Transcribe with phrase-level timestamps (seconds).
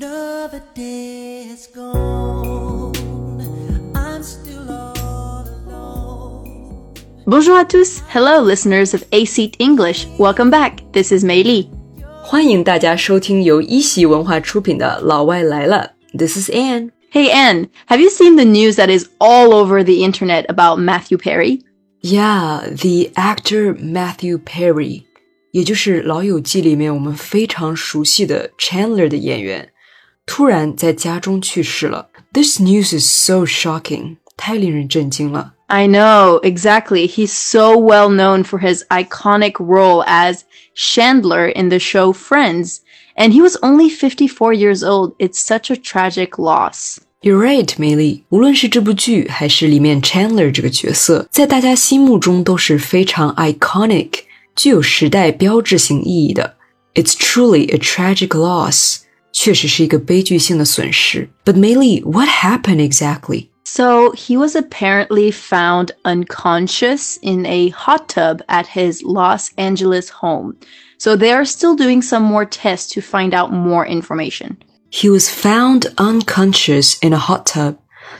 [0.00, 2.93] Another day has gone.
[3.93, 6.93] I'm still all alone.
[7.25, 8.01] Bonjour à tous.
[8.07, 10.07] Hello, listeners of A Seat English.
[10.17, 10.77] Welcome back.
[10.93, 11.67] This is Mei Li.
[12.23, 16.91] 欢迎大家收听由一席文化出品的《老外来了》，This is Anne。
[17.11, 21.17] Hey, Anne, have you seen the news that is all over the internet about Matthew
[21.17, 21.59] Perry?
[21.99, 25.03] Yeah, the actor Matthew Perry，
[25.51, 29.67] 也就是《老友记》里面我们非常熟悉的 Chandler 的演员，
[30.25, 32.09] 突然在家中去世了。
[32.33, 35.53] This news is so shocking，太令人震惊了。
[35.67, 37.07] I know, exactly.
[37.07, 40.41] He's so well known for his iconic role as
[40.75, 42.79] Chandler in the show Friends,
[43.15, 45.13] and he was only 54 years old.
[45.17, 46.97] It's such a tragic loss.
[47.21, 48.23] You're right, 梅莉。
[48.29, 54.23] 无论是这部剧，还是里面 Chandler 这个角色，在大家心目中都是非常 iconic，
[54.55, 56.57] 具有时代标志性意义的。
[56.95, 59.03] It's truly a tragic loss.
[59.32, 61.28] 确实是一个悲剧性的损失。
[61.44, 63.48] But 梅丽，what happened exactly？
[63.64, 70.54] So he was apparently found unconscious in a hot tub at his Los Angeles home.
[70.98, 74.56] So they are still doing some more tests to find out more information.
[74.90, 77.76] He was found unconscious in a hot tub。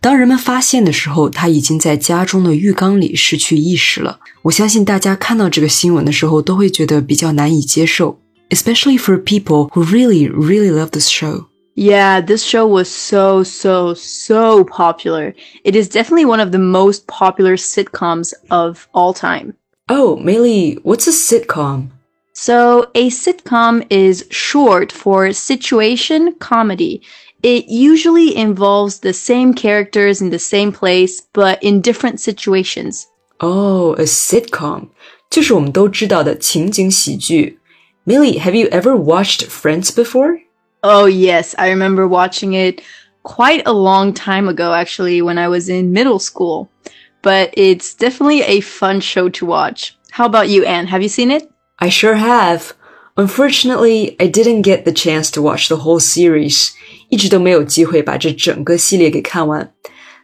[0.00, 4.20] 当人们发现的时候，他已经在家中的浴缸里失去意识了。
[4.42, 11.46] 我相信大家看到这个新闻的时候，都会觉得比较难以接受 ，especially for people who really, really love this show.
[11.76, 15.34] Yeah, this show was so, so, so popular.
[15.64, 19.54] It is definitely one of the most popular sitcoms of all time.
[19.88, 21.90] Oh, Meili, what's a sitcom?
[22.32, 27.02] So, a sitcom is short for situation comedy.
[27.42, 33.06] It usually involves the same characters in the same place, but in different situations.
[33.40, 34.88] Oh, a sitcom，
[35.30, 37.58] 就是我们都知道的情景喜剧。
[38.06, 40.40] Millie, have you ever watched Friends before?
[40.82, 42.82] Oh, yes, I remember watching it
[43.22, 46.70] quite a long time ago, actually, when I was in middle school.
[47.22, 49.96] But it's definitely a fun show to watch.
[50.10, 50.86] How about you, Anne?
[50.86, 51.50] Have you seen it?
[51.78, 52.72] I sure have.
[53.16, 56.72] Unfortunately, I didn't get the chance to watch the whole series.
[57.10, 59.72] 一直都没有机会把这整个系列给看完。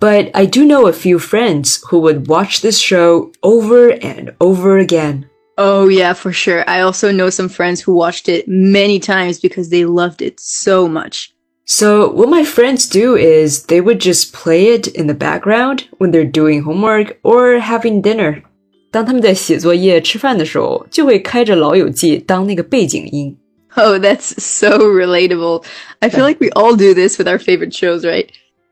[0.00, 4.78] But I do know a few friends who would watch this show over and over
[4.78, 5.24] again.
[5.56, 6.62] Oh, yeah, for sure.
[6.68, 10.86] I also know some friends who watched it many times because they loved it so
[10.86, 11.32] much.
[11.64, 16.12] So what my friends do is they would just play it in the background when
[16.12, 18.42] they're doing homework or having dinner.
[18.90, 23.36] 当他们在写作业、吃饭的时候，就会开着《老友记》当那个背景音。
[23.76, 25.62] Oh, that's so relatable.
[26.00, 28.28] I feel like we all do this with our favorite shows, right?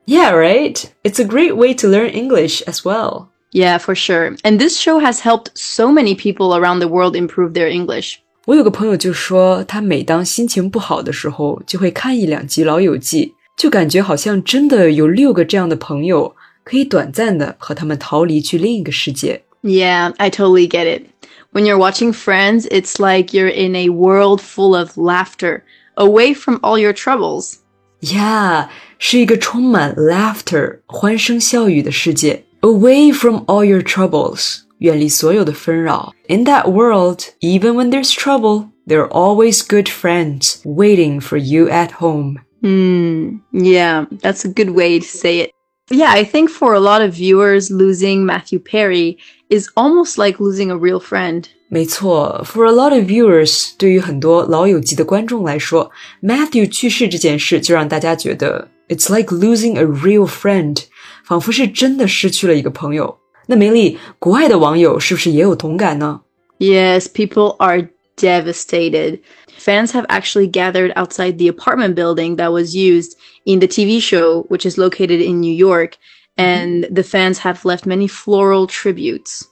[0.07, 0.83] Yeah, right?
[1.03, 3.29] It's a great way to learn English as well.
[3.53, 4.37] Yeah, for sure.
[4.43, 8.17] And this show has helped so many people around the world improve their English.
[8.45, 13.27] 我有个朋友就说，他每当心情不好的时候，就会看一两集《老友记》，
[13.61, 19.43] 就感觉好像真的有六个这样的朋友，可以短暂的和他们逃离去另一个世界。
[19.63, 21.07] Yeah, I totally get it.
[21.53, 25.63] When you're watching Friends, it's like you're in a world full of laughter,
[25.95, 27.55] away from all your troubles.
[28.01, 36.13] Yeah，是一个充满 laughter 欢声笑语的世界 ，away from all your troubles，远离所有的纷扰。
[36.29, 41.93] In that world, even when there's trouble, there are always good friends waiting for you at
[42.01, 42.39] home.
[42.63, 43.41] Hmm.
[43.53, 45.51] Yeah, that's a good way to say it.
[45.89, 50.71] Yeah, I think for a lot of viewers, losing Matthew Perry is almost like losing
[50.71, 51.45] a real friend.
[51.69, 55.91] 没错，For a lot of viewers，对于很多老友记的观众来说，
[56.23, 60.85] Matthew 去世这件事就让大家觉得 It's like losing a real friend，
[61.25, 63.19] 仿佛是真的失去了一个朋友。
[63.47, 66.21] 那梅丽，国外的网友是不是也有同感呢？
[66.59, 69.21] Yes, people are devastated.
[69.59, 73.13] Fans have actually gathered outside the apartment building that was used
[73.45, 75.95] in the TV show, which is located in New York,
[76.37, 79.43] and the fans have left many floral tributes.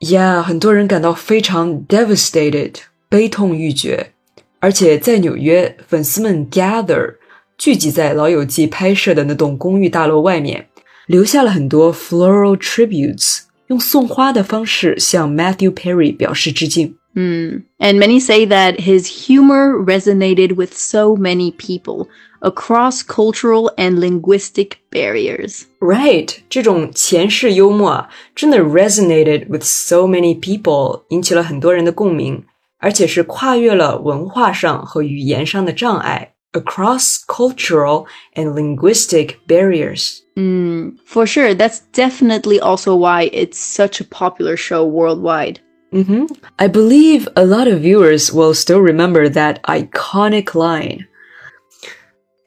[0.00, 2.74] Yeah，很多人感到非常 devastated，
[3.08, 4.12] 悲痛欲绝。
[4.60, 7.14] 而且在纽约，粉丝们 gather
[7.56, 10.68] 聚集在《老友记》拍摄的那栋公寓大楼外面，
[11.06, 16.94] 留下了很多 floral tributes，用送花的方式向 Matthew Perry 表示致敬。
[17.14, 17.62] Hmm.
[17.78, 22.06] And many say that his humor resonated with so many people
[22.40, 25.62] across cultural and linguistic barriers.
[25.80, 32.44] Right，这种前世幽默啊，真的 resonated with so many people，引起了很多人的共鸣，
[32.78, 40.91] 而且是跨越了文化上和语言上的障碍 ，across cultural and linguistic barriers。Hmm.
[41.05, 45.59] For sure, that's definitely also why it's such a popular show worldwide.
[45.91, 46.25] Mm-hmm.
[46.57, 51.07] I believe a lot of viewers will still remember that iconic line.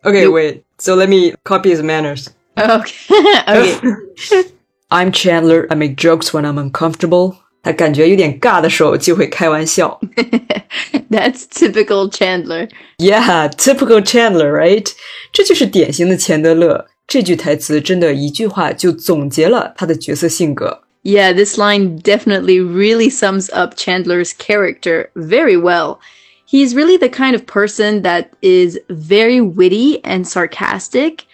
[0.04, 0.64] Okay, You- wait.
[0.78, 2.30] So let me copy his manners.
[2.58, 3.42] Okay.
[3.48, 4.42] okay.
[4.90, 5.66] I'm Chandler.
[5.70, 7.38] I make jokes when I'm uncomfortable.
[7.65, 9.99] 他感觉有点尬的时候就会开玩笑。
[11.09, 12.69] That's typical Chandler.
[12.97, 14.91] Yeah, typical Chandler, right?
[15.31, 16.88] 这就是典型的钱德勒。
[17.07, 20.83] 这句台词真的一句话就总结了他的角色性格。
[21.03, 25.99] Yeah, this line definitely really sums up Chandler's character very well.
[26.45, 31.25] He's really the kind of person that is very witty and sarcastic,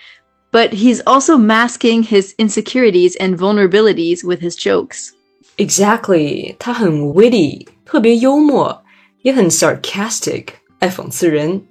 [0.52, 5.14] but he's also masking his insecurities and vulnerabilities with his jokes.
[5.58, 8.84] Exactly，他很 witty，特别幽默，
[9.24, 10.46] 也很 sarcastic，
[10.80, 11.64] 爱讽刺人。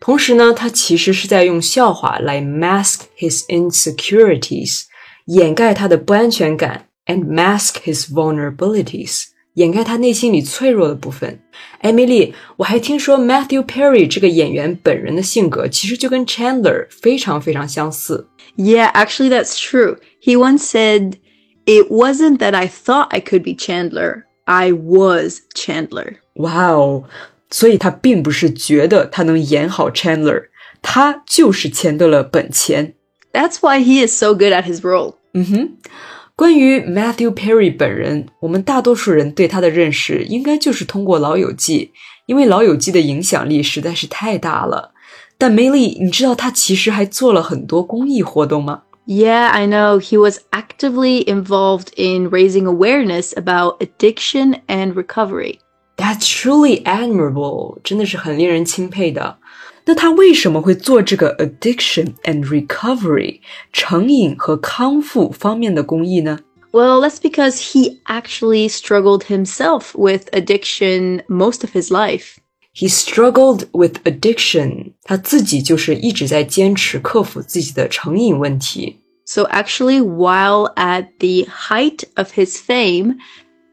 [0.00, 4.84] 同时呢，他其实是在用笑话来 mask his insecurities，
[5.26, 11.40] 掩盖他的不安全感，and mask his vulnerabilities，掩盖他内心里脆弱的部分。
[11.80, 18.28] 艾米丽，我还听说 Matthew Perry 这个演员本人的性格其实就跟 Chandler 非常非常相似。
[18.56, 19.98] Yeah, actually, that's true.
[20.22, 21.14] He once said,
[21.64, 26.16] It wasn't that I thought I could be Chandler, I was Chandler.
[26.36, 27.04] 哇哦！
[27.50, 30.44] 所以他并不是觉得他能演好 Chandler，
[30.80, 32.94] 他就是钱德勒本钱。
[33.32, 35.16] That's why he is so good at his role.
[35.34, 35.68] 嗯哼，
[36.34, 41.92] 关于 Matthew Perry 本人，我们大多数人对他的认识应该就是通过《老友记》，
[42.26, 44.92] 因为《老友记》的影响力实在是太大了。
[45.36, 48.82] 但梅丽，你知道他其实还做了很多公益活动吗？
[49.06, 49.98] Yeah, I know.
[49.98, 55.60] He was actively involved in raising awareness about addiction and recovery.
[55.96, 59.38] That's truly admirable，真的是很令人钦佩的。
[59.86, 63.40] 那他为什么会做这个 addiction and recovery
[63.72, 66.38] 成瘾和康复方面的公益呢？
[66.70, 72.36] Well, that's because he actually struggled himself with addiction most of his life.
[72.74, 79.00] He struggled with addiction，他自己就是一直在坚持克服自己的成瘾问题。
[79.24, 83.16] So, actually, while at the height of his fame,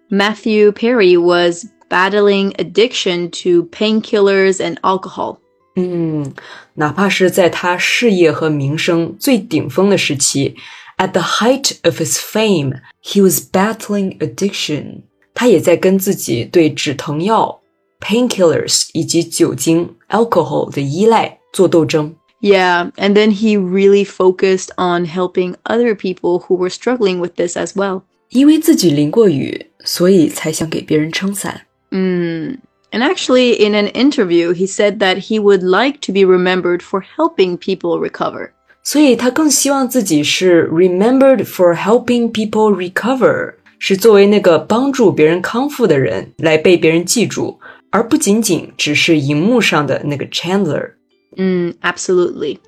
[0.10, 5.38] Matthew Perry was battling addiction to painkillers and alcohol.
[5.75, 6.34] 嗯，
[6.74, 10.56] 哪怕是在他事业和名声最顶峰的时期，
[10.98, 15.04] at the height of his fame, he was battling addiction。
[15.34, 17.59] 他也在跟自己对止疼药
[18.00, 22.13] painkillers 以及酒精 alcohol 的依赖做斗争。
[22.42, 27.57] Yeah, and then he really focused on helping other people who were struggling with this
[27.57, 28.02] as well.
[28.30, 31.62] 因为自己淋过雨，所以才想给别人撑伞。
[31.92, 32.57] Mm.
[32.92, 37.04] And actually, in an interview, he said that he would like to be remembered for
[37.18, 38.52] helping people recover.
[38.84, 47.60] 所以他更希望自己是 remembered for helping people recover，是作为那个帮助别人康复的人来被别人记住，
[47.92, 50.92] 而不仅仅只是荧幕上的那个 Chandler。
[51.36, 52.60] Mm, absolutely.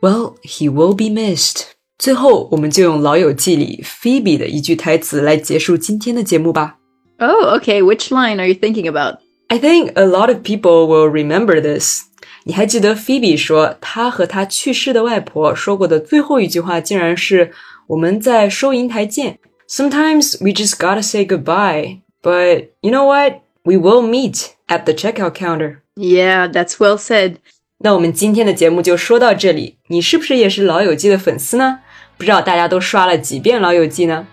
[0.00, 1.62] Well, he will be missed。
[1.98, 6.76] 最后，我们就用《老友记》里 Phoebe 的一句台词来结束今天的节目吧。
[7.18, 7.82] Oh, okay.
[7.82, 9.18] Which line are you thinking about?
[9.48, 12.02] I think a lot of people will remember this。
[12.44, 17.52] 你还记得 Phoebe 说她和她去世的外婆说过的最后一句话，竟然是“
[17.86, 19.38] 我们在收银台见”。
[19.66, 23.40] Sometimes we just gotta say goodbye, but you know what?
[23.68, 25.78] We will meet at the checkout counter.
[25.96, 27.36] Yeah, that's well said.
[27.78, 31.80] 那我们今天的节目就说到这里，你是不是也是《老友记》的粉丝呢？
[32.16, 34.26] 不知道大家都刷了几遍《老友记》呢？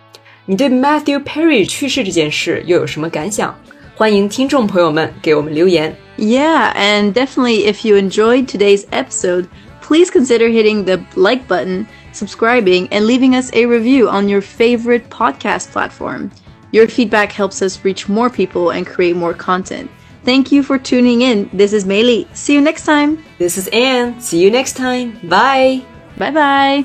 [0.46, 3.58] 你对 Matthew Perry 去世这件事又有什么感想？
[3.96, 5.96] 欢迎听众朋友们给我们留言。
[6.18, 9.46] Yeah, and definitely if you enjoyed today's episode,
[9.82, 15.10] please consider hitting the like button, subscribing, and leaving us a review on your favorite
[15.10, 16.30] podcast platform.
[16.77, 19.91] Your feedback helps us reach more people and create more content.
[20.25, 21.49] Thank you for tuning in.
[21.51, 22.27] This is Meili.
[22.37, 23.25] See you next time.
[23.39, 24.21] This is Anne.
[24.21, 25.19] See you next time.
[25.27, 25.83] Bye.
[26.19, 26.85] Bye bye.